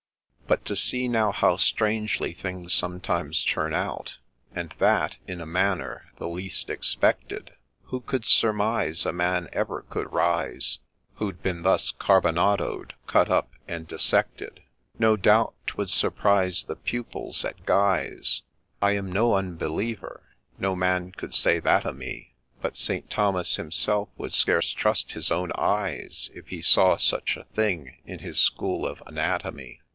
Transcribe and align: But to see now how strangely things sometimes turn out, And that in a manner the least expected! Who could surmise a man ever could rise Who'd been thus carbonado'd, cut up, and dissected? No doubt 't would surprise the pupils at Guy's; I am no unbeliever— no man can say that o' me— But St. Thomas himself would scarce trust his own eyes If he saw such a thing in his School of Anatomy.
But 0.47 0.65
to 0.65 0.75
see 0.75 1.07
now 1.07 1.31
how 1.31 1.55
strangely 1.57 2.33
things 2.33 2.73
sometimes 2.73 3.41
turn 3.43 3.73
out, 3.73 4.17
And 4.53 4.73
that 4.79 5.17
in 5.25 5.39
a 5.39 5.45
manner 5.45 6.09
the 6.17 6.27
least 6.27 6.69
expected! 6.69 7.51
Who 7.83 8.01
could 8.01 8.25
surmise 8.25 9.05
a 9.05 9.13
man 9.13 9.47
ever 9.53 9.83
could 9.83 10.11
rise 10.11 10.79
Who'd 11.13 11.41
been 11.43 11.61
thus 11.61 11.91
carbonado'd, 11.91 12.95
cut 13.05 13.29
up, 13.29 13.51
and 13.67 13.87
dissected? 13.87 14.63
No 14.99 15.15
doubt 15.15 15.53
't 15.67 15.73
would 15.77 15.89
surprise 15.89 16.63
the 16.63 16.75
pupils 16.75 17.45
at 17.45 17.63
Guy's; 17.65 18.41
I 18.81 18.93
am 18.93 19.09
no 19.13 19.35
unbeliever— 19.35 20.23
no 20.59 20.75
man 20.75 21.11
can 21.11 21.31
say 21.31 21.59
that 21.59 21.85
o' 21.85 21.93
me— 21.93 22.33
But 22.63 22.75
St. 22.75 23.09
Thomas 23.09 23.55
himself 23.55 24.09
would 24.17 24.33
scarce 24.33 24.71
trust 24.71 25.13
his 25.13 25.31
own 25.31 25.51
eyes 25.55 26.29
If 26.33 26.47
he 26.47 26.61
saw 26.61 26.97
such 26.97 27.37
a 27.37 27.45
thing 27.53 27.99
in 28.03 28.19
his 28.19 28.39
School 28.39 28.85
of 28.85 29.01
Anatomy. 29.05 29.79